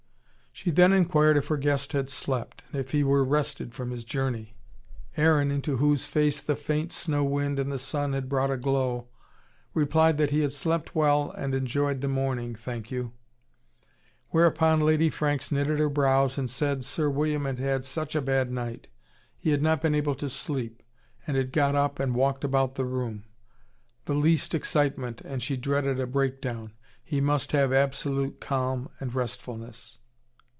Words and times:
She 0.53 0.69
then 0.69 0.93
enquired 0.93 1.37
if 1.37 1.47
her 1.47 1.57
guest 1.57 1.93
had 1.93 2.07
slept, 2.09 2.63
and 2.71 2.79
if 2.79 2.91
he 2.91 3.03
were 3.03 3.23
rested 3.23 3.73
from 3.73 3.89
his 3.89 4.03
journey. 4.03 4.57
Aaron, 5.17 5.49
into 5.49 5.77
whose 5.77 6.05
face 6.05 6.39
the 6.39 6.55
faint 6.57 6.91
snow 6.91 7.23
wind 7.23 7.57
and 7.57 7.71
the 7.71 7.79
sun 7.79 8.13
had 8.13 8.29
brought 8.29 8.51
a 8.51 8.57
glow, 8.57 9.07
replied 9.73 10.17
that 10.19 10.29
he 10.29 10.41
had 10.41 10.51
slept 10.51 10.93
well 10.93 11.31
and 11.31 11.55
enjoyed 11.55 12.01
the 12.01 12.07
morning, 12.07 12.53
thank 12.53 12.91
you. 12.91 13.13
Whereupon 14.29 14.81
Lady 14.81 15.09
Franks 15.09 15.51
knitted 15.51 15.79
her 15.79 15.89
brows 15.89 16.37
and 16.37 16.51
said 16.51 16.85
Sir 16.85 17.09
William 17.09 17.45
had 17.45 17.57
had 17.57 17.83
such 17.83 18.13
a 18.13 18.21
bad 18.21 18.51
night. 18.51 18.87
He 19.39 19.49
had 19.49 19.63
not 19.63 19.81
been 19.81 19.95
able 19.95 20.15
to 20.15 20.29
sleep, 20.29 20.83
and 21.25 21.35
had 21.37 21.53
got 21.53 21.73
up 21.73 21.97
and 21.99 22.13
walked 22.13 22.43
about 22.43 22.75
the 22.75 22.85
room. 22.85 23.23
The 24.05 24.13
least 24.15 24.53
excitement, 24.53 25.21
and 25.21 25.41
she 25.41 25.57
dreaded 25.57 25.99
a 25.99 26.05
break 26.05 26.39
down. 26.39 26.73
He 27.03 27.19
must 27.19 27.51
have 27.53 27.73
absolute 27.73 28.39
calm 28.39 28.89
and 28.99 29.15
restfulness. 29.15 29.97